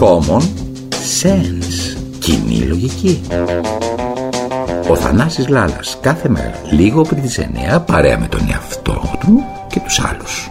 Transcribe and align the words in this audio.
Common 0.00 0.42
sense. 1.22 1.96
Κοινή 2.18 2.58
λογική. 2.58 3.20
Ο 4.90 4.96
Θανάσης 4.96 5.48
Λάλας 5.48 5.98
κάθε 6.00 6.28
μέρα 6.28 6.60
λίγο 6.70 7.02
πριν 7.02 7.22
τις 7.22 7.38
9 7.38 7.80
παρέα 7.86 8.18
με 8.18 8.26
τον 8.26 8.40
εαυτό 8.50 9.16
του 9.20 9.44
και 9.68 9.80
τους 9.80 10.00
άλλους. 10.00 10.50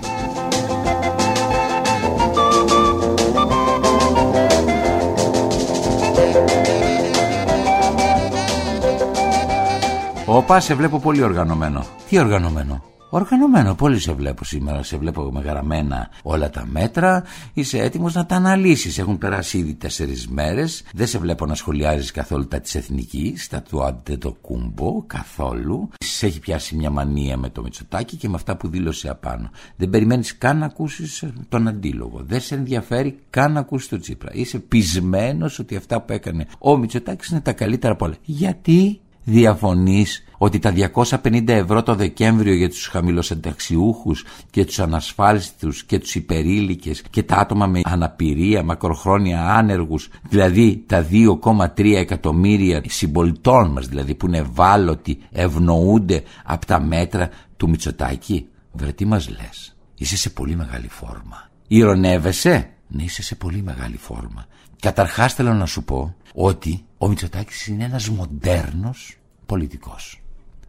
Όπα, 10.35 10.59
σε 10.59 10.73
βλέπω 10.75 10.99
πολύ 10.99 11.21
οργανωμένο. 11.21 11.85
Τι 12.09 12.19
οργανωμένο; 12.19 12.83
Οργανωμένο, 13.09 13.75
πολύ 13.75 13.99
σε 13.99 14.13
βλέπω 14.13 14.43
σήμερα. 14.43 14.83
Σε 14.83 14.97
βλέπω 14.97 15.31
με 15.31 15.41
γραμμένα 15.41 16.09
όλα 16.23 16.49
τα 16.49 16.65
μέτρα. 16.71 17.23
Είσαι 17.53 17.79
έτοιμος 17.79 18.13
να 18.13 18.25
τα 18.25 18.35
αναλύσεις. 18.35 18.97
Έχουν 18.97 19.17
περάσει 19.17 19.57
ήδη 19.57 19.73
τέσσερις 19.73 20.27
μέρες. 20.27 20.83
Δεν 20.93 21.07
σε 21.07 21.17
βλέπω 21.17 21.45
να 21.45 21.55
σχολιάζεις 21.55 22.11
καθόλου 22.11 22.47
τα 22.47 22.59
της 22.59 22.75
εθνική, 22.75 23.37
τα 23.49 23.61
του 23.61 23.83
άντε 23.83 24.17
το 24.17 24.37
κούμπο, 24.41 25.03
καθόλου. 25.07 25.89
Σε 25.97 26.25
έχει 26.25 26.39
πιάσει 26.39 26.75
μια 26.75 26.89
μανία 26.89 27.37
με 27.37 27.49
το 27.49 27.61
Μητσοτάκι 27.61 28.15
και 28.15 28.29
με 28.29 28.35
αυτά 28.35 28.57
που 28.57 28.67
δήλωσε 28.67 29.09
απάνω. 29.09 29.49
Δεν 29.75 29.89
περιμένεις 29.89 30.37
καν 30.37 30.57
να 30.57 30.65
ακούσεις 30.65 31.23
τον 31.49 31.67
αντίλογο. 31.67 32.21
Δεν 32.25 32.41
σε 32.41 32.55
ενδιαφέρει 32.55 33.19
καν 33.29 33.51
να 33.51 33.59
ακούσεις 33.59 33.87
τον 33.87 33.99
Τσίπρα. 33.99 34.29
Είσαι 34.33 34.59
πεισμένος 34.59 35.59
ότι 35.59 35.75
αυτά 35.75 36.01
που 36.01 36.13
έκανε 36.13 36.47
ο 36.59 36.77
Μητσοτάκης 36.77 37.29
είναι 37.29 37.41
τα 37.41 37.53
καλύτερα 37.53 37.93
από 37.93 38.05
όλα. 38.05 38.15
Γιατί 38.21 38.99
διαφωνείς 39.23 40.23
ότι 40.37 40.59
τα 40.59 40.73
250 40.93 41.47
ευρώ 41.47 41.83
το 41.83 41.95
Δεκέμβριο 41.95 42.53
για 42.53 42.69
τους 42.69 42.87
χαμηλοσενταξιούχους 42.87 44.25
και 44.49 44.65
τους 44.65 44.79
ανασφάλιστους 44.79 45.83
και 45.83 45.99
τους 45.99 46.15
υπερήλικες 46.15 47.01
και 47.09 47.23
τα 47.23 47.35
άτομα 47.35 47.67
με 47.67 47.81
αναπηρία, 47.83 48.63
μακροχρόνια 48.63 49.55
άνεργους, 49.55 50.09
δηλαδή 50.29 50.83
τα 50.87 51.07
2,3 51.11 51.95
εκατομμύρια 51.95 52.83
συμπολιτών 52.87 53.71
μας 53.71 53.87
δηλαδή 53.87 54.15
που 54.15 54.27
είναι 54.27 54.37
ευάλωτοι, 54.37 55.19
ευνοούνται 55.31 56.23
από 56.43 56.65
τα 56.65 56.81
μέτρα 56.81 57.29
του 57.57 57.69
Μητσοτάκη. 57.69 58.47
Βρε 58.71 58.91
τι 58.91 59.05
μας 59.05 59.29
λες, 59.29 59.75
είσαι 59.95 60.17
σε 60.17 60.29
πολύ 60.29 60.55
μεγάλη 60.55 60.87
φόρμα. 60.87 61.49
Ηρωνεύεσαι, 61.67 62.69
ναι 62.87 63.03
είσαι 63.03 63.23
σε 63.23 63.35
πολύ 63.35 63.61
μεγάλη 63.61 63.97
φόρμα. 63.97 64.45
Καταρχάς 64.81 65.33
θέλω 65.33 65.53
να 65.53 65.65
σου 65.65 65.83
πω 65.83 66.15
ότι 66.33 66.85
ο 66.97 67.07
Μητσοτάκης 67.07 67.67
είναι 67.67 67.83
ένας 67.83 68.09
μοντέρνος 68.09 69.17
πολιτικός. 69.45 70.24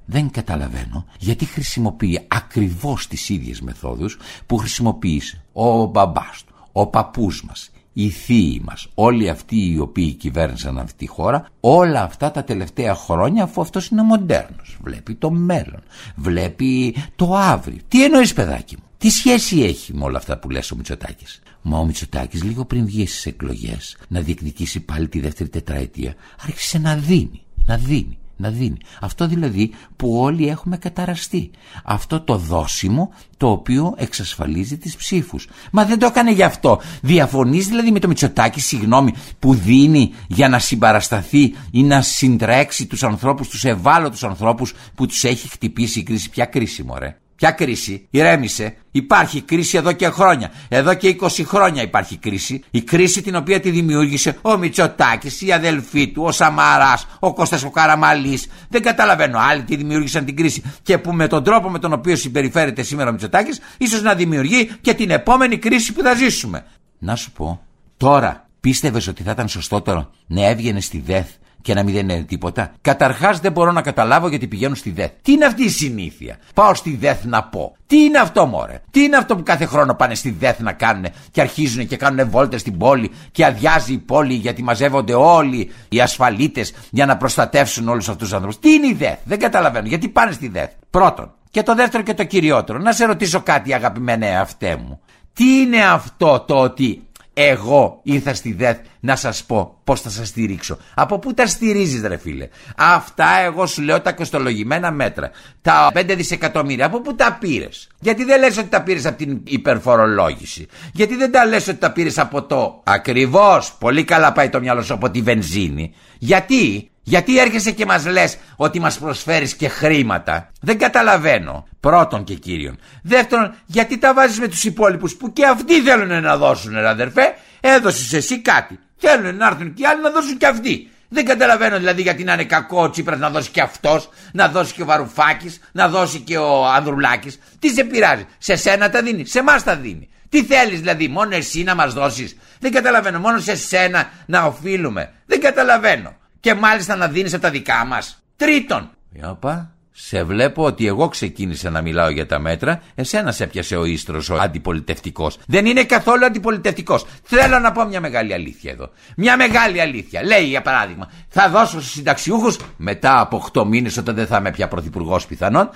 Δεν 0.07 0.31
καταλαβαίνω 0.31 1.07
γιατί 1.19 1.45
χρησιμοποιεί 1.45 2.21
ακριβώς 2.29 3.07
τις 3.07 3.29
ίδιες 3.29 3.61
μεθόδους 3.61 4.19
που 4.47 4.57
χρησιμοποίησε 4.57 5.45
ο 5.53 5.85
μπαμπάς 5.85 6.45
του, 6.47 6.55
ο 6.73 6.87
παππούς 6.87 7.45
μας, 7.45 7.71
οι 7.93 8.09
θείοι 8.09 8.63
μας, 8.65 8.87
όλοι 8.95 9.29
αυτοί 9.29 9.71
οι 9.71 9.79
οποίοι 9.79 10.13
κυβέρνησαν 10.13 10.79
αυτή 10.79 10.95
τη 10.97 11.07
χώρα, 11.07 11.49
όλα 11.61 12.03
αυτά 12.03 12.31
τα 12.31 12.45
τελευταία 12.45 12.95
χρόνια 12.95 13.43
αφού 13.43 13.61
αυτός 13.61 13.89
είναι 13.89 14.03
μοντέρνος. 14.03 14.79
Βλέπει 14.83 15.15
το 15.15 15.31
μέλλον, 15.31 15.83
βλέπει 16.17 16.97
το 17.17 17.35
αύριο. 17.35 17.79
Τι 17.89 18.05
εννοείς 18.05 18.33
παιδάκι 18.33 18.77
μου, 18.77 18.85
τι 18.99 19.11
σχέση 19.11 19.61
έχει 19.61 19.95
με 19.95 20.05
όλα 20.05 20.19
αυτά 20.19 20.39
που 20.39 20.51
λες 20.51 20.71
ο 20.71 20.77
Μητσοτάκης; 20.77 21.43
Μα 21.63 21.79
ο 21.79 21.85
Μητσοτάκης 21.85 22.43
λίγο 22.43 22.65
πριν 22.65 22.87
βγει 22.87 23.07
στις 23.07 23.27
εκλογές 23.27 23.97
να 24.09 24.21
διεκδικήσει 24.21 24.81
πάλι 24.81 25.09
τη 25.09 25.21
δεύτερη 25.21 25.49
τετραετία 25.49 26.15
άρχισε 26.43 26.79
να 26.79 26.97
δίνει, 26.97 27.43
να 27.67 27.77
δίνει, 27.77 28.19
να 28.37 28.51
δίνει. 28.51 28.77
Αυτό 29.01 29.27
δηλαδή 29.27 29.71
που 29.97 30.19
όλοι 30.19 30.49
έχουμε 30.49 30.77
καταραστεί. 30.77 31.51
Αυτό 31.85 32.21
το 32.21 32.37
δόσιμο 32.37 33.13
το 33.37 33.51
οποίο 33.51 33.95
εξασφαλίζει 33.97 34.79
τις 34.79 34.97
ψήφους. 34.97 35.49
Μα 35.73 35.85
δεν 35.85 35.99
το 35.99 36.07
έκανε 36.07 36.33
γι' 36.33 36.43
αυτό. 36.43 36.81
Διαφωνείς 37.03 37.67
δηλαδή 37.67 37.91
με 37.91 37.99
το 37.99 38.09
Μητσοτάκη, 38.09 38.61
συγγνώμη, 38.61 39.15
που 39.39 39.55
δίνει 39.55 40.13
για 40.27 40.49
να 40.49 40.59
συμπαρασταθεί 40.59 41.55
ή 41.71 41.83
να 41.83 42.03
συντρέξει 42.03 42.87
τους 42.87 43.03
ανθρώπους, 43.03 43.49
τους 43.49 43.65
ευάλωτους 43.65 44.25
ανθρώπους 44.25 44.75
που 44.95 45.07
τους 45.07 45.25
έχει 45.25 45.49
χτυπήσει 45.49 45.99
η 45.99 46.03
κρίση. 46.03 46.31
Ποια 46.31 46.45
κρίση 46.45 46.83
μωρέ. 46.83 47.17
Ποια 47.37 47.51
κρίση, 47.51 48.07
ηρέμησε. 48.11 48.77
Υπάρχει 48.91 49.41
κρίση 49.41 49.77
εδώ 49.77 49.93
και 49.93 50.09
χρόνια. 50.09 50.51
Εδώ 50.69 50.95
και 50.95 51.17
20 51.21 51.29
χρόνια 51.45 51.83
υπάρχει 51.83 52.17
κρίση. 52.17 52.63
Η 52.71 52.83
κρίση 52.83 53.23
την 53.23 53.37
οποία 53.37 53.61
τη 53.61 53.71
δημιούργησε 53.71 54.39
ο 54.43 54.57
Μητσοτάκης, 54.57 55.43
η 55.43 55.53
αδελφή 55.53 56.09
του, 56.09 56.23
ο 56.23 56.33
Σαμαράς, 56.33 57.07
ο 57.19 57.35
Κώστας 57.35 57.65
ο 57.65 57.71
Καραμαλής. 57.71 58.47
Δεν 58.69 58.83
καταλαβαίνω. 58.83 59.39
Άλλοι 59.39 59.63
τη 59.63 59.77
δημιούργησαν 59.77 60.25
την 60.25 60.37
κρίση. 60.37 60.63
Και 60.83 60.99
που 60.99 61.13
με 61.13 61.27
τον 61.27 61.45
τρόπο 61.45 61.71
με 61.71 61.79
τον 61.79 61.93
οποίο 61.93 62.17
συμπεριφέρεται 62.17 62.83
σήμερα 62.83 63.09
ο 63.09 63.13
Μητσοτάκης, 63.13 63.61
ίσως 63.79 64.03
να 64.03 64.15
δημιουργεί 64.15 64.71
και 64.81 64.95
την 64.95 65.11
επόμενη 65.11 65.59
κρίση 65.59 65.93
που 65.93 66.03
θα 66.03 66.15
ζήσουμε. 66.15 66.65
Να 66.99 67.17
σου 67.17 67.33
πω, 67.33 67.61
τώρα 67.97 68.49
πίστευες 68.61 69.07
ότι 69.07 69.23
θα 69.23 69.31
ήταν 69.31 69.49
σωστότερο 69.49 70.11
να 70.27 70.47
έβγαινες 70.47 70.85
στη 70.85 71.03
ΔΕΘ 71.07 71.27
και 71.67 71.75
να 71.75 71.83
μην 71.83 71.95
δεν 71.95 72.09
είναι 72.09 72.23
τίποτα. 72.23 72.73
Καταρχάς 72.81 73.41
δεν 73.41 73.53
μπορώ 73.53 73.73
να 73.73 73.83
καταλάβω 73.83 74.29
γιατί 74.29 74.47
πηγαίνουν 74.47 74.77
στη 74.77 74.91
ΔΕΘ. 74.91 75.11
Τι 75.23 75.33
είναι 75.33 75.45
αυτή 75.45 75.65
η 75.65 75.69
συνήθεια; 75.69 76.39
Πάω 76.55 76.75
στη 76.75 76.97
ΔΕΘ 77.01 77.25
να 77.25 77.45
πω. 77.45 77.77
Τι 77.87 78.03
είναι 78.03 78.19
αυτό, 78.19 78.47
Μωρέ; 78.47 78.83
Τι 78.91 79.03
είναι 79.03 79.17
αυτό 79.17 79.37
που 79.37 79.43
κάθε 79.43 79.67
χρόνο 79.67 79.95
πάνε 79.95 80.15
στη 80.15 80.31
ΔΕΘ 80.31 80.59
να 80.59 80.73
κάνουν 80.73 81.07
και 81.31 81.41
αρχίζουν 81.41 81.87
και 81.87 81.97
κάνουν 81.97 82.31
βόλτες 82.31 82.61
στην 82.61 82.79
πόλη 82.79 83.11
και 83.33 83.45
αδειάζει 83.45 83.93
η 83.93 83.99
πόλη 83.99 84.35
γιατί 84.35 84.63
μαζεύονται 84.63 85.15
όλοι 85.15 85.71
οι 85.89 86.01
ασφαλίτες 86.01 86.75
για 86.91 87.07
να 87.07 87.17
προστατεύσουν 87.17 87.89
όλους 87.89 88.09
αυτούς 88.09 88.23
τους 88.23 88.33
ανθρώπους. 88.33 88.59
Τι 88.59 88.73
είναι 88.73 88.87
η 88.87 88.95
ΔΕΘ; 88.95 89.19
Δεν 89.25 89.39
καταλαβαίνω. 89.39 89.87
Γιατί 89.87 90.09
πάνε 90.09 90.33
στη 90.33 90.49
ΔΕΘ; 90.49 90.69
Πρώτον. 90.91 91.35
Και 91.51 91.63
το 91.63 91.75
δεύτερο 91.75 92.03
και 92.03 92.15
το 92.15 92.25
κυριότερο. 92.25 92.79
Να 92.79 92.93
σε 92.93 93.05
ρωτήσω 93.05 93.41
κάτι, 93.41 93.75
αγαπημένε 93.75 94.37
αυτέ 94.37 94.77
μου. 94.77 95.01
Τι 95.33 95.61
είναι 95.61 95.85
αυτό 95.85 96.41
το 96.41 96.55
ότι 96.55 97.06
εγώ 97.39 98.01
ήρθα 98.03 98.35
στη 98.35 98.53
ΔΕΘ 98.53 98.77
να 99.01 99.17
σας 99.17 99.45
πω 99.45 99.79
πώς 99.85 100.01
θα 100.01 100.11
σας 100.11 100.29
στηρίξω. 100.29 100.79
Από 100.95 101.19
πού 101.19 101.35
τα 101.35 101.47
στηρίζεις 101.47 102.03
ρε 102.03 102.17
φίλε; 102.17 102.49
Αυτά 102.77 103.27
εγώ 103.45 103.67
σου 103.67 103.83
λέω 103.83 104.01
τα 104.01 104.13
κοστολογημένα 104.13 104.91
μέτρα. 104.91 105.31
Τα 105.63 105.91
5 105.95 106.15
δισεκατομμύρια. 106.17 106.87
Από 106.87 107.01
πού 107.01 107.15
τα 107.15 107.37
πήρες; 107.41 107.89
Γιατί 108.01 108.25
δεν 108.25 108.41
λες 108.41 108.59
ότι 108.59 108.69
τα 108.69 108.83
πήρες 108.83 109.07
από 109.07 109.17
την 109.17 109.41
υπερφορολόγηση; 109.45 110.67
Γιατί 110.93 111.17
δεν 111.17 111.31
τα 111.33 111.45
λες 111.45 111.69
ότι 111.69 111.79
τα 111.79 111.93
πήρες 111.93 112.19
από 112.19 112.43
το 112.43 112.83
ακριβώς. 112.85 113.73
Πολύ 113.79 114.05
καλά 114.05 114.33
πάει 114.33 114.49
το 114.49 114.61
μυαλό 114.61 114.83
σου 114.83 114.95
από 114.95 115.11
τη 115.11 115.23
βενζίνη; 115.23 115.95
Γιατί 116.19 116.91
γιατί 117.09 117.39
έρχεσαι 117.39 117.71
και 117.71 117.87
μας 117.87 118.07
λες 118.07 118.37
ότι 118.57 118.81
μας 118.81 118.99
προσφέρεις 118.99 119.55
και 119.55 119.69
χρήματα; 119.69 120.51
Δεν 120.61 120.79
καταλαβαίνω. 120.79 121.69
Πρώτον 121.81 122.25
και 122.25 122.35
κύριον. 122.35 122.79
Δεύτερον, 123.03 123.55
γιατί 123.67 123.99
τα 123.99 124.15
βάζεις 124.15 124.39
με 124.39 124.49
τους 124.49 124.65
υπόλοιπους 124.65 125.17
που 125.17 125.33
και 125.33 125.47
αυτοί 125.47 125.81
θέλουν 125.81 126.23
να 126.23 126.37
δώσουν, 126.37 126.73
ρε 126.73 126.89
αδερφέ; 126.89 127.35
Έδωσες 127.61 128.13
εσύ 128.13 128.41
κάτι. 128.41 128.79
Θέλουν 128.97 129.37
να 129.37 129.47
έρθουν 129.47 129.75
και 129.75 129.83
οι 129.83 129.87
άλλοι 129.87 130.03
να 130.03 130.11
δώσουν 130.11 130.37
και 130.37 130.47
αυτοί. 130.47 130.91
Δεν 131.09 131.25
καταλαβαίνω 131.25 131.79
δηλαδή 131.79 132.03
γιατί 132.03 132.25
να 132.25 132.33
είναι 132.33 132.45
κακό 132.45 132.83
ο 132.83 132.91
Τσίπρας 132.91 133.19
να 133.19 133.31
δώσει 133.31 133.51
και 133.51 133.61
αυτός, 133.61 134.09
να 134.33 134.49
δώσει 134.49 134.73
και 134.73 134.83
ο 134.83 134.85
Βαρουφάκης, 134.85 135.61
να 135.73 135.89
δώσει 135.89 136.21
και 136.21 136.37
ο 136.39 136.67
Ανδρουλάκης. 136.67 137.39
Τι 137.59 137.69
σε 137.69 137.85
πειράζει, 137.85 138.27
σε 138.39 138.57
σένα 138.57 138.91
τα 138.91 139.03
δίνει, 139.03 139.27
σε 139.27 139.39
εμάς 139.39 139.63
τα 139.63 139.77
δίνει. 139.77 140.09
Τι 140.29 140.45
θέλεις 140.45 140.81
δηλαδή, 140.81 141.09
μόνο 141.09 141.37
εσύ 141.37 141.63
να 141.63 141.75
μας 141.75 141.93
δώσεις; 141.93 142.37
Δεν 142.61 142.73
καταλαβαίνω, 142.73 143.19
μόνο 143.19 143.39
σε 143.39 143.57
σένα 143.57 144.11
να 144.27 144.45
οφείλουμε. 144.45 145.13
Δεν 145.27 145.41
καταλαβαίνω 145.41 146.17
και 146.41 146.55
μάλιστα 146.55 146.97
να 146.97 147.09
δίνεις 147.09 147.33
από 147.33 147.43
τα 147.43 147.51
δικά 147.51 147.85
μας. 147.85 148.23
Τρίτον. 148.37 148.91
Ιωπα, 149.13 149.77
σε 149.99 150.23
βλέπω 150.23 150.65
ότι 150.65 150.87
εγώ 150.87 151.09
ξεκίνησα 151.09 151.71
να 151.71 151.83
μιλάω 151.83 152.09
για 152.09 152.27
τα 152.27 152.39
μέτρα, 152.39 152.83
εσένα 152.95 153.33
σε 153.33 153.45
έπιασε 153.45 153.77
ο 153.77 153.85
ίστρος 153.85 154.31
ο 154.31 154.37
αντιπολιτευτικός. 154.37 155.39
Δεν 155.47 155.67
είναι 155.67 155.85
καθόλου 155.85 156.25
αντιπολιτευτικός. 156.25 157.07
Θέλω 157.23 157.59
να 157.59 157.73
πω 157.73 157.85
μια 157.85 158.01
μεγάλη 158.01 158.35
αλήθεια 158.35 158.73
εδώ. 158.73 158.91
Μια 159.17 159.37
μεγάλη 159.37 159.81
αλήθεια. 159.81 160.23
Λέει 160.23 160.45
για 160.45 160.63
παράδειγμα, 160.63 161.11
θα 161.29 161.49
δώσω 161.49 161.81
στους 161.81 161.91
συνταξιούχους 161.91 162.59
μετά 162.77 163.21
από 163.21 163.37
8 163.53 163.65
μήνες, 163.65 163.97
όταν 163.97 164.15
δεν 164.15 164.27
θα 164.27 164.37
είμαι 164.37 164.51
πια 164.51 164.69
πρωθυπουργός 164.69 165.27
πιθανόν, 165.27 165.71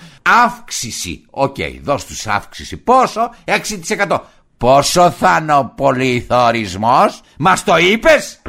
αύξηση. 0.45 1.25
OK, 1.31 1.55
okay, 1.59 1.79
δώσ' 1.83 2.05
τους 2.05 2.27
αύξηση. 2.27 2.77
Πόσο; 2.77 3.31
6%. 3.45 4.21
Πόσο 4.57 5.11
θα 5.11 5.39
είναι 5.41 5.55
ο 5.55 5.73
πληθωρισμός, 5.75 7.05
μας 7.39 7.65
το 7.65 7.77
είπες! 7.77 8.40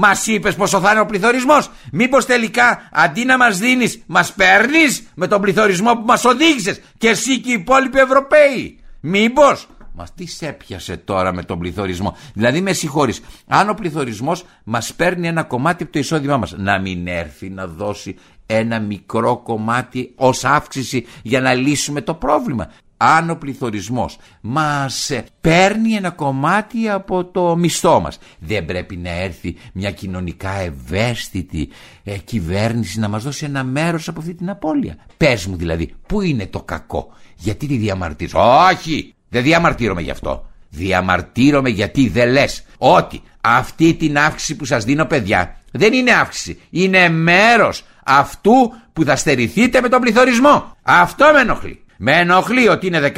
Μας 0.00 0.26
είπες 0.26 0.54
πόσο 0.54 0.80
θα 0.80 0.90
είναι 0.90 1.00
ο 1.00 1.06
πληθωρισμός. 1.06 1.70
Μήπως 1.92 2.26
τελικά 2.26 2.88
αντί 2.92 3.24
να 3.24 3.36
μας 3.36 3.58
δίνεις, 3.58 4.02
μας 4.06 4.32
παίρνεις 4.32 5.08
με 5.14 5.26
τον 5.26 5.40
πληθωρισμό 5.40 5.92
που 5.92 6.04
μας 6.04 6.24
οδήγησες 6.24 6.80
και 6.98 7.08
εσύ 7.08 7.40
και 7.40 7.50
οι 7.50 7.52
υπόλοιποι 7.52 7.98
Ευρωπαίοι. 7.98 8.78
Μήπως. 9.00 9.68
Μας 9.92 10.14
τι 10.14 10.26
σε 10.26 10.46
έπιασε 10.46 10.96
τώρα 10.96 11.32
με 11.32 11.42
τον 11.42 11.58
πληθωρισμό. 11.58 12.16
Δηλαδή, 12.34 12.60
με 12.60 12.72
συγχωρείς, 12.72 13.20
αν 13.46 13.68
ο 13.68 13.74
πληθωρισμός 13.74 14.44
μας 14.64 14.94
παίρνει 14.94 15.28
ένα 15.28 15.42
κομμάτι 15.42 15.82
από 15.82 15.92
το 15.92 15.98
εισόδημά 15.98 16.36
μας, 16.36 16.54
να 16.56 16.78
μην 16.78 17.06
έρθει 17.06 17.50
να 17.50 17.66
δώσει 17.66 18.16
ένα 18.46 18.80
μικρό 18.80 19.36
κομμάτι 19.36 20.12
ως 20.16 20.44
αύξηση 20.44 21.06
για 21.22 21.40
να 21.40 21.54
λύσουμε 21.54 22.00
το 22.00 22.14
πρόβλημα. 22.14 22.70
Αν 22.98 23.30
ο 23.30 23.36
πληθωρισμός. 23.36 24.18
Μας 24.40 25.10
ε, 25.10 25.24
παίρνει 25.40 25.92
ένα 25.92 26.10
κομμάτι 26.10 26.88
από 26.88 27.24
το 27.24 27.56
μισθό 27.56 28.00
μας. 28.00 28.18
Δεν 28.38 28.64
πρέπει 28.64 28.96
να 28.96 29.10
έρθει 29.10 29.56
μια 29.72 29.90
κοινωνικά 29.90 30.50
ευαίσθητη 30.50 31.68
ε, 32.04 32.16
κυβέρνηση 32.16 32.98
να 32.98 33.08
μας 33.08 33.22
δώσει 33.22 33.44
ένα 33.44 33.64
μέρος 33.64 34.08
από 34.08 34.20
αυτή 34.20 34.34
την 34.34 34.50
απώλεια. 34.50 34.96
Πες 35.16 35.46
μου 35.46 35.56
δηλαδή 35.56 35.94
πού 36.06 36.20
είναι 36.20 36.46
το 36.46 36.62
κακό; 36.62 37.08
Γιατί 37.36 37.66
τη 37.66 37.76
διαμαρτύρω; 37.76 38.66
Όχι! 38.70 39.14
Δεν 39.28 39.42
διαμαρτύρομαι 39.42 40.00
γι' 40.00 40.10
αυτό. 40.10 40.46
Διαμαρτύρομαι 40.70 41.68
γιατί 41.68 42.08
δεν 42.08 42.30
λες 42.30 42.64
ότι 42.78 43.22
αυτή 43.40 43.94
την 43.94 44.18
αύξηση 44.18 44.56
που 44.56 44.64
σας 44.64 44.84
δίνω 44.84 45.04
παιδιά 45.04 45.56
δεν 45.72 45.92
είναι 45.92 46.12
αύξηση. 46.12 46.60
Είναι 46.70 47.08
μέρος 47.08 47.84
αυτού 48.04 48.72
που 48.92 49.04
θα 49.04 49.16
στερηθείτε 49.16 49.80
με 49.80 49.88
τον 49.88 50.00
πληθωρισμό. 50.00 50.76
Αυτό 50.82 51.30
με 51.32 51.40
ενοχλεί 51.40 51.82
με 51.98 52.12
ενοχλεί 52.12 52.68
ότι 52.68 52.86
είναι 52.86 53.12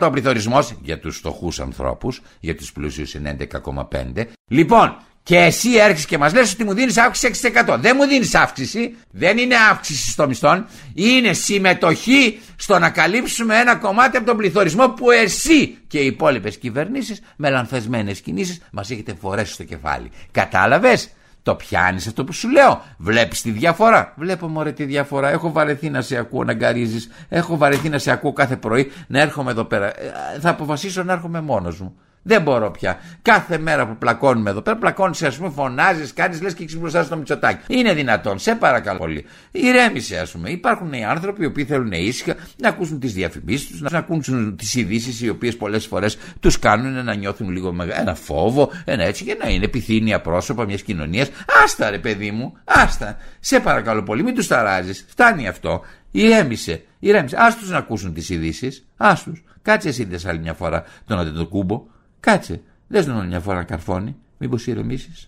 15-20% 0.00 0.08
πληθωρισμός 0.12 0.74
για 0.82 0.98
τους 0.98 1.16
φτωχούς 1.16 1.60
ανθρώπους, 1.60 2.20
για 2.40 2.54
του 2.56 2.64
πλούσιου 2.74 3.04
είναι 3.14 3.36
11,5%. 3.38 4.24
Λοιπόν, 4.48 4.96
και 5.22 5.36
εσύ 5.36 5.70
έρχεσαι 5.74 6.06
και 6.06 6.18
μας 6.18 6.34
λες 6.34 6.52
ότι 6.52 6.64
μου 6.64 6.74
δίνεις 6.74 6.96
αύξηση 6.96 7.52
6%. 7.66 7.76
Δεν 7.78 7.96
μου 7.98 8.06
δίνεις 8.06 8.34
αύξηση, 8.34 8.96
δεν 9.10 9.38
είναι 9.38 9.54
αύξηση 9.70 10.10
στο 10.10 10.26
μισθό, 10.26 10.64
είναι 10.94 11.32
συμμετοχή 11.32 12.40
στο 12.56 12.78
να 12.78 12.90
καλύψουμε 12.90 13.58
ένα 13.58 13.76
κομμάτι 13.76 14.16
από 14.16 14.26
τον 14.26 14.36
πληθωρισμό 14.36 14.88
που 14.88 15.10
εσύ 15.10 15.78
και 15.86 15.98
οι 15.98 16.06
υπόλοιπες 16.06 16.58
κυβερνήσεις 16.58 17.20
με 17.36 17.50
λανθασμένε 17.50 18.12
κινήσεις 18.12 18.60
μας 18.72 18.90
έχετε 18.90 19.14
φορέσει 19.20 19.52
στο 19.52 19.64
κεφάλι. 19.64 20.10
Κατάλαβες; 20.30 21.10
Το 21.42 21.54
πιάνεις 21.54 22.06
αυτό 22.06 22.24
που 22.24 22.32
σου 22.32 22.48
λέω. 22.50 22.82
Βλέπεις 22.96 23.42
τη 23.42 23.50
διαφορά. 23.50 24.12
Βλέπω 24.16 24.48
μωρέ 24.48 24.72
τη 24.72 24.84
διαφορά. 24.84 25.28
Έχω 25.28 25.52
βαρεθεί 25.52 25.90
να 25.90 26.00
σε 26.00 26.16
ακούω 26.16 26.44
να 26.44 26.52
γκαρίζεις. 26.52 27.08
Έχω 27.28 27.56
βαρεθεί 27.56 27.88
να 27.88 27.98
σε 27.98 28.10
ακούω 28.10 28.32
κάθε 28.32 28.56
πρωί 28.56 28.92
να 29.06 29.20
έρχομαι 29.20 29.50
εδώ 29.50 29.64
πέρα. 29.64 29.86
Ε, 29.86 30.12
θα 30.40 30.50
αποφασίσω 30.50 31.02
να 31.02 31.12
έρχομαι 31.12 31.40
μόνος 31.40 31.80
μου. 31.80 31.96
Δεν 32.28 32.42
μπορώ 32.42 32.70
πια. 32.70 32.98
Κάθε 33.22 33.58
μέρα 33.58 33.86
που 33.86 33.96
πλακώνουμε 33.96 34.50
εδώ 34.50 34.60
πέρα, 34.60 34.76
πλακώνεις, 34.76 35.22
ας 35.22 35.36
πούμε, 35.36 35.50
φωνάζεις, 35.50 36.12
κάνεις, 36.12 36.42
λες 36.42 36.54
και 36.54 36.62
έχεις 36.62 36.78
μπροστά 36.78 37.02
στο 37.02 37.16
μυτσοτάκι. 37.16 37.60
Είναι 37.68 37.94
δυνατόν, 37.94 38.38
σε 38.38 38.54
παρακαλώ 38.54 38.98
πολύ. 38.98 39.24
Ηρέμησε, 39.50 40.18
ας 40.18 40.30
πούμε. 40.30 40.50
Υπάρχουν 40.50 40.92
οι 40.92 41.04
άνθρωποι 41.04 41.42
οι 41.42 41.46
οποίοι 41.46 41.64
θέλουν 41.64 41.92
ήσυχα 41.92 42.34
να 42.56 42.68
ακούσουν 42.68 43.00
τις 43.00 43.12
διαφημίσεις 43.12 43.68
τους, 43.68 43.80
να 43.80 43.98
ακούσουν 43.98 44.56
τις 44.56 44.74
ειδήσεις 44.74 45.20
οι 45.20 45.28
οποίες 45.28 45.56
πολλές 45.56 45.86
φορές 45.86 46.18
τους 46.40 46.58
κάνουν 46.58 47.04
να 47.04 47.14
νιώθουν 47.14 47.50
λίγο 47.50 47.76
ένα 47.98 48.14
φόβο, 48.14 48.70
ένα 48.84 49.04
έτσι 49.04 49.24
και 49.24 49.36
να 49.42 49.50
είναι 49.50 49.64
επιθύμια 49.64 50.20
πρόσωπα 50.20 50.64
μιας 50.64 50.82
κοινωνίας. 50.82 51.30
Άστα 51.64 51.90
ρε 51.90 51.98
παιδί 51.98 52.30
μου, 52.30 52.56
άστα. 52.64 53.16
Σε 53.40 53.60
παρακαλώ 53.60 54.02
πολύ, 54.02 54.22
μην 54.22 54.34
τους 54.34 54.46
ταράζεις. 54.46 55.06
Φτάνει 55.08 55.48
αυτό. 55.48 55.80
Ηρέμησε, 56.10 56.82
ηρέμησε. 56.98 57.36
Α 57.36 57.54
τους 57.58 57.70
να 57.70 57.76
ακούσουν 57.76 58.14
τις 58.14 58.30
ειδήσεις. 58.30 58.86
Α 58.96 59.12
τους. 59.24 59.42
Κάτσε 59.62 59.88
εσύ 59.88 60.08
άλλη 60.26 60.38
μια 60.38 60.54
φορά 60.54 60.84
τον 61.06 61.18
Αντετοκούμπο 61.18 61.96
Κάτσε, 62.20 62.60
δες 62.88 63.04
τον 63.04 63.26
μια 63.26 63.40
φορά 63.40 63.62
καρφώνει, 63.62 64.16
μήπως 64.38 64.66
ηρεμήσεις. 64.66 65.26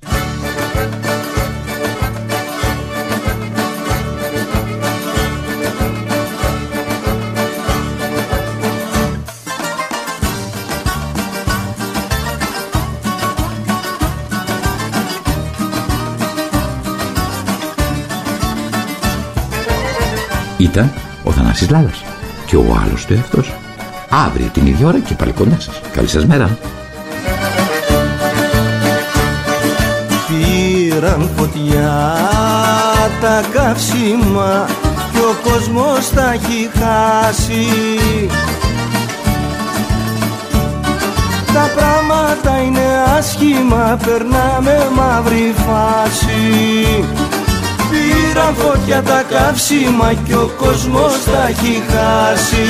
Ήταν 20.58 20.93
ο 21.25 21.32
Θανάσης 21.32 21.70
Λάλας 21.70 22.04
και 22.46 22.56
ο 22.56 22.76
άλλος 22.82 23.06
του 23.06 23.12
εαυτός. 23.12 23.54
Αύριο 24.10 24.46
την 24.46 24.66
ίδια 24.66 24.86
ώρα 24.86 24.98
και 24.98 25.14
πάλι 25.14 25.32
κοντά 25.32 25.60
σας. 25.60 25.81
Καλή 25.93 26.08
σας 26.08 26.26
μέρα. 26.26 26.58
Πήραν 31.00 31.31
φωτιά 31.37 32.17
τα 33.20 33.43
καύσιμα 33.52 34.67
και 35.12 35.19
ο 35.19 35.50
κόσμος 35.50 36.11
τα 36.14 36.32
έχει 36.32 36.70
χάσει. 36.79 37.67
Τα 41.55 41.70
πράγματα 41.76 42.62
είναι 42.62 42.87
άσχημα, 43.19 43.99
περνάμε 44.05 44.88
μαύρη 44.94 45.55
φάση. 45.67 47.05
Πήραν 47.91 48.55
φωτιά 48.55 49.03
τα 49.03 49.23
καύσιμα 49.31 50.12
και 50.26 50.35
ο 50.35 50.50
κόσμος 50.58 51.25
τα 51.25 51.46
έχει 51.49 51.82
χάσει. 51.91 52.67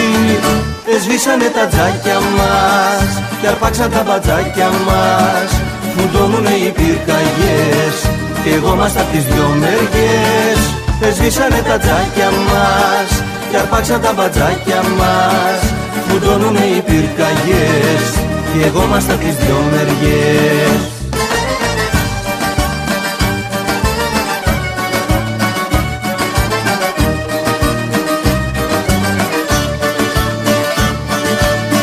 Εσβήσανε 0.97 1.49
τα 1.55 1.67
τζάκια 1.67 2.19
μας 2.37 3.23
και 3.41 3.47
αρπάξαν 3.47 3.91
τα 3.91 4.03
μπατζάκια 4.07 4.69
μας. 4.87 5.51
Φουντώνουνε 5.97 6.51
οι 6.51 6.71
πυρκαγιές 6.71 8.20
και 8.45 8.51
εγώ 8.55 8.75
είμαστε 8.75 9.01
απ' 9.01 9.11
τις 9.13 9.25
δυο 9.25 9.49
μεριές 9.61 10.61
Εσβήσανε 11.03 11.63
τα 11.69 11.79
τζάκια 11.79 12.31
μας 12.31 13.23
και 13.51 13.57
αρπάξαν 13.57 14.01
τα 14.01 14.13
μπατζάκια 14.13 14.83
μας 14.99 15.61
φουντώνουνε 16.09 16.65
οι 16.65 16.81
πυρκαγιές. 16.81 18.05
Και 18.53 18.67
εγώ 18.67 18.83
είμαστε 18.83 19.13
απ' 19.13 19.21
τις 19.21 19.37
δυο 19.37 19.57
μεριές. 19.71 20.81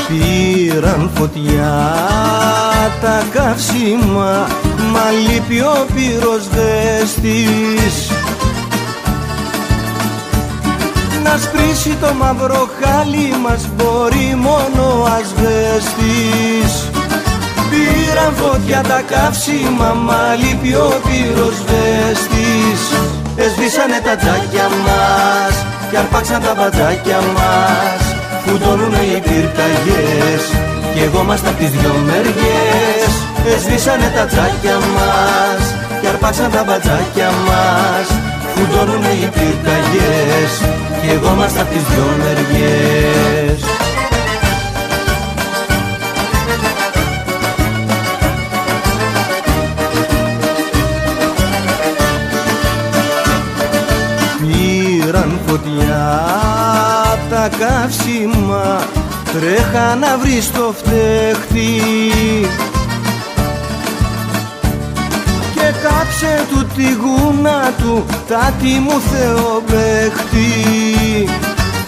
Πήραν 0.07 1.11
φωτιά 1.15 1.95
τα 3.01 3.23
καύσιμα 3.31 4.47
Μα 4.97 5.11
λείπει 5.11 5.59
ο 5.59 5.85
πυροσβέστης 5.95 7.95
Να 11.23 11.37
σπρίσει 11.37 11.97
το 12.01 12.13
μαύρο 12.13 12.69
χάλι 12.79 13.33
μας 13.43 13.69
μπορεί 13.75 14.35
μόνο 14.35 15.01
ο 15.01 15.03
ασβέστης. 15.17 16.89
Πήραν 17.69 18.33
φωτιά 18.35 18.81
τα 18.81 19.01
καύσιμα 19.01 19.93
μα 19.93 20.35
λείπει 20.41 20.73
ο 20.73 21.01
πυροσβέστης 21.05 22.81
Εσβήσανε 23.35 23.99
τα 24.05 24.15
τζάκια 24.15 24.67
μας 24.85 25.65
και 25.89 25.97
αρπάξαν 25.97 26.41
τα 26.41 26.53
μπατζάκια 26.57 27.19
μας. 27.35 28.01
Φουντώνουνε 28.45 29.01
οι 29.11 29.19
πυρκαγιές 29.19 30.43
κι 30.93 31.01
εγώ 31.03 31.21
είμαστε 31.23 31.49
απ' 31.49 31.57
τις 31.57 31.69
δυο 31.69 31.93
μεριές 32.05 32.96
Εσβήσανε 33.55 34.11
τα 34.15 34.25
τσάκια 34.25 34.77
μας 34.95 35.75
Και 36.01 36.07
αρπάξαν 36.07 36.51
τα 36.51 36.63
μπατζάκια 36.63 37.31
μας. 37.47 38.07
Φουντώνουνε 38.55 39.07
οι 39.07 39.29
πυρκαγιές 39.35 40.51
Κι 41.01 41.09
εγώ 41.13 41.33
είμαστε 41.33 41.61
απ' 41.61 41.69
τις 41.69 41.83
δυο 41.83 42.17
μεριές. 42.17 43.61
Πήραν 54.41 55.39
φωτιά 55.47 56.35
τα 57.29 57.49
καύσιμα 57.59 58.79
Τρέχα 59.33 59.95
να 59.95 60.17
βρεις 60.17 60.51
το 60.51 60.73
φταίχτη 60.77 61.81
κάψε 66.27 66.45
του 66.49 66.65
τη 66.75 66.87
γούνα 67.01 67.73
του 67.77 68.05
Τάτι 68.27 68.73
μου 68.85 68.97
θεοπαίχτη 69.09 70.49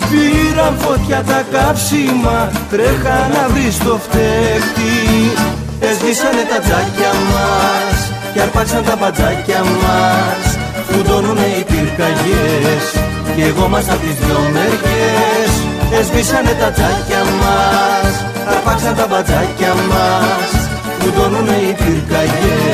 Πήραν 0.10 0.76
φωτιά 0.78 1.24
τα 1.24 1.44
κάψιμα 1.52 2.52
Τρέχα 2.70 3.18
να 3.34 3.44
βρεις 3.54 3.78
το 3.78 4.00
φταίχτη. 4.06 4.96
Εσβήσανε 5.80 6.44
τα 6.52 6.60
τζάκια 6.66 7.12
μας 7.30 7.98
Και 8.34 8.42
αρπάξαν 8.42 8.84
τα 8.84 8.96
μπατζάκια 9.00 9.62
μας. 9.82 10.46
Φουντώνουνε 10.90 11.48
οι 11.58 11.64
πυρκαγιές 11.70 12.86
Κι 13.36 13.42
εγώ 13.42 13.68
μας 13.68 13.86
απ' 13.94 14.02
τις 14.04 14.16
δυο 14.22 14.40
μεριές. 14.54 15.52
Εσβήσανε 16.00 16.54
τα 16.62 16.70
τσάκια 16.76 17.22
μας 17.42 18.14
Αρπάξαν 18.52 18.96
τα 18.96 19.06
μπατζάκια 19.10 19.74
μας. 19.90 20.50
Φουντώνουνε 21.00 21.56
οι 21.66 21.72
πυρκαγιές 21.80 22.69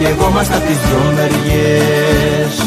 και 0.00 0.06
εγώ 0.06 0.30
μας 0.30 0.50
απ' 0.50 0.66
τις 0.66 0.76
δυο 0.76 1.12
μεριές. 1.14 2.62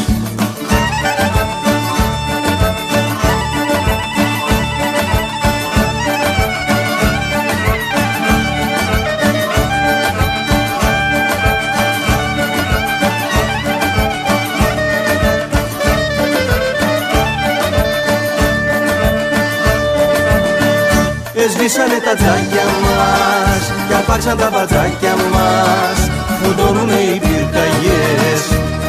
Εσβήσανε 21.34 21.98
τα 22.04 22.14
τζάκια 22.14 22.64
μας 22.82 23.72
και 23.88 23.94
απάξαν 23.94 24.36
τα 24.36 24.50
μπατζάκια 24.50 25.14
μας. 25.32 26.13
Φούτωνουνε 26.44 26.98
οι 27.08 27.18
πυρκαγιές. 27.24 28.42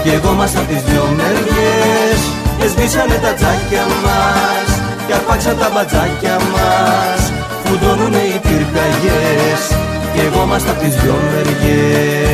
Κι 0.03 0.09
εγώ 0.09 0.31
μας 0.33 0.55
απ' 0.55 0.67
τις 0.67 0.81
δυο 0.83 1.05
μεριές. 1.17 2.19
Εσβήσανε 2.63 3.17
τα 3.23 3.33
τζάκια 3.33 3.85
μας 4.03 4.69
Κι 5.05 5.13
αρπάξαν 5.13 5.57
τα 5.57 5.69
μπατζάκια 5.73 6.35
μας. 6.53 7.21
Φούτωνουνε 7.63 8.17
οι 8.17 8.39
πυρκαγιές 8.45 9.61
Κι 10.13 10.21
εγώ 10.27 10.45
μας 10.45 10.63
απ' 10.69 10.79
τις 10.79 10.95
δυο 10.95 11.15
μεριές. 11.31 12.25